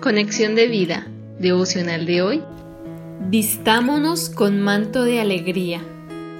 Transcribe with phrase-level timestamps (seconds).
[0.00, 1.06] Conexión de vida,
[1.38, 2.42] devocional de hoy.
[3.28, 5.82] Vistámonos con manto de alegría.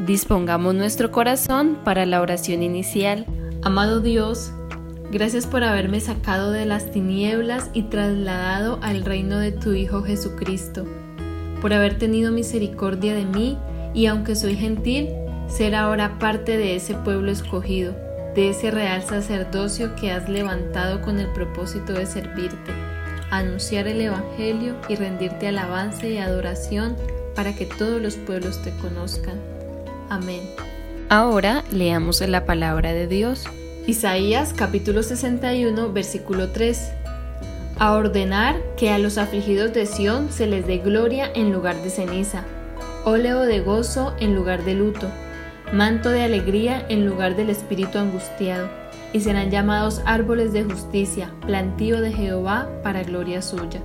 [0.06, 3.26] Dispongamos nuestro corazón para la oración inicial.
[3.62, 4.50] Amado Dios,
[5.12, 10.86] gracias por haberme sacado de las tinieblas y trasladado al reino de tu Hijo Jesucristo,
[11.60, 13.58] por haber tenido misericordia de mí
[13.92, 15.10] y aunque soy gentil,
[15.48, 17.94] ser ahora parte de ese pueblo escogido,
[18.34, 22.89] de ese real sacerdocio que has levantado con el propósito de servirte
[23.30, 26.96] anunciar el Evangelio y rendirte alabanza y adoración
[27.34, 29.38] para que todos los pueblos te conozcan.
[30.08, 30.40] Amén.
[31.08, 33.44] Ahora leamos la palabra de Dios.
[33.86, 36.92] Isaías capítulo 61 versículo 3.
[37.78, 41.90] A ordenar que a los afligidos de Sión se les dé gloria en lugar de
[41.90, 42.44] ceniza,
[43.04, 45.08] óleo de gozo en lugar de luto,
[45.72, 48.79] manto de alegría en lugar del espíritu angustiado
[49.12, 53.80] y serán llamados árboles de justicia, plantío de Jehová para gloria suya.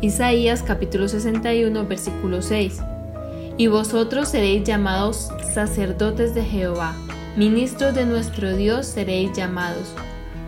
[0.00, 2.80] Isaías capítulo 61 versículo 6.
[3.58, 6.94] Y vosotros seréis llamados sacerdotes de Jehová,
[7.36, 9.92] ministros de nuestro Dios seréis llamados.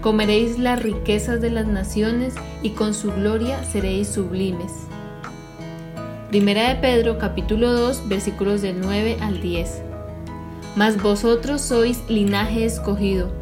[0.00, 4.72] Comeréis las riquezas de las naciones y con su gloria seréis sublimes.
[6.30, 9.82] Primera de Pedro capítulo 2 versículos del 9 al 10.
[10.74, 13.41] Mas vosotros sois linaje escogido,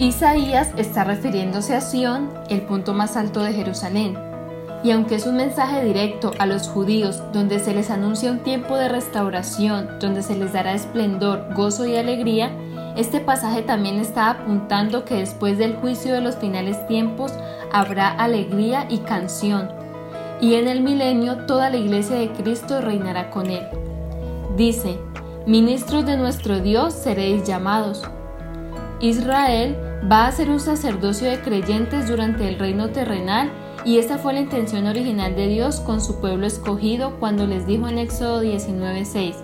[0.00, 4.16] Isaías está refiriéndose a Sión, el punto más alto de Jerusalén.
[4.84, 8.76] Y aunque es un mensaje directo a los judíos donde se les anuncia un tiempo
[8.76, 12.52] de restauración, donde se les dará esplendor, gozo y alegría,
[12.96, 17.32] este pasaje también está apuntando que después del juicio de los finales tiempos
[17.72, 19.68] habrá alegría y canción.
[20.40, 23.66] Y en el milenio toda la iglesia de Cristo reinará con él.
[24.56, 24.96] Dice,
[25.44, 28.04] ministros de nuestro Dios seréis llamados.
[29.00, 29.76] Israel
[30.10, 33.50] va a ser un sacerdocio de creyentes durante el reino terrenal
[33.84, 37.88] y esa fue la intención original de Dios con su pueblo escogido cuando les dijo
[37.88, 39.36] en Éxodo 19:6,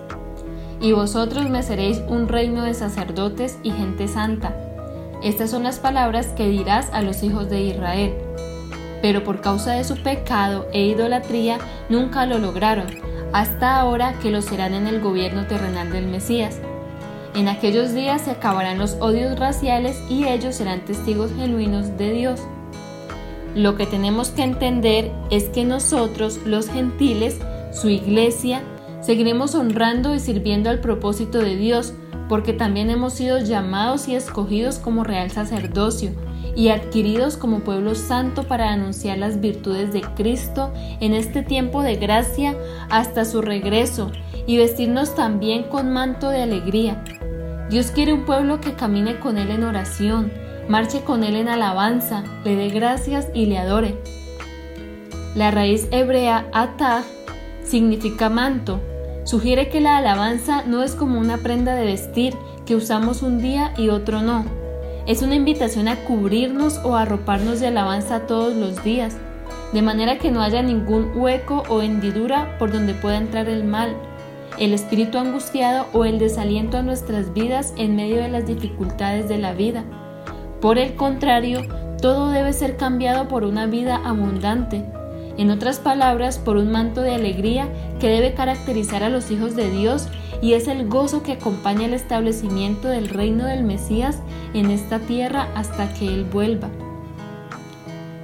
[0.81, 4.55] y vosotros me seréis un reino de sacerdotes y gente santa.
[5.23, 8.13] Estas son las palabras que dirás a los hijos de Israel.
[9.01, 11.57] Pero por causa de su pecado e idolatría
[11.89, 12.87] nunca lo lograron,
[13.33, 16.59] hasta ahora que lo serán en el gobierno terrenal del Mesías.
[17.35, 22.39] En aquellos días se acabarán los odios raciales y ellos serán testigos genuinos de Dios.
[23.53, 27.37] Lo que tenemos que entender es que nosotros, los gentiles,
[27.73, 28.63] su iglesia,
[29.01, 31.93] seguiremos honrando y sirviendo al propósito de Dios,
[32.29, 36.11] porque también hemos sido llamados y escogidos como real sacerdocio
[36.55, 41.97] y adquiridos como pueblo santo para anunciar las virtudes de Cristo en este tiempo de
[41.97, 42.55] gracia
[42.89, 44.09] hasta su regreso
[44.47, 47.03] y vestirnos también con manto de alegría
[47.69, 50.31] Dios quiere un pueblo que camine con Él en oración,
[50.69, 53.97] marche con Él en alabanza, le dé gracias y le adore.
[55.33, 57.03] La raíz hebrea atah
[57.63, 58.79] significa manto.
[59.23, 62.35] Sugiere que la alabanza no es como una prenda de vestir
[62.67, 64.45] que usamos un día y otro no.
[65.07, 69.17] Es una invitación a cubrirnos o arroparnos de alabanza todos los días,
[69.73, 73.95] de manera que no haya ningún hueco o hendidura por donde pueda entrar el mal
[74.57, 79.37] el espíritu angustiado o el desaliento a nuestras vidas en medio de las dificultades de
[79.37, 79.83] la vida.
[80.61, 81.61] Por el contrario,
[82.01, 84.85] todo debe ser cambiado por una vida abundante,
[85.37, 87.67] en otras palabras, por un manto de alegría
[87.99, 90.07] que debe caracterizar a los hijos de Dios
[90.41, 94.19] y es el gozo que acompaña el establecimiento del reino del Mesías
[94.53, 96.69] en esta tierra hasta que Él vuelva.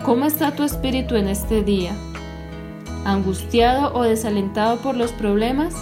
[0.03, 1.93] ¿Cómo está tu espíritu en este día?
[3.05, 5.75] ¿Angustiado o desalentado por los problemas?